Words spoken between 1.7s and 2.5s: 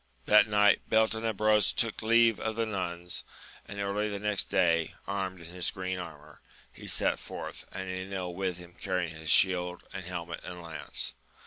took leave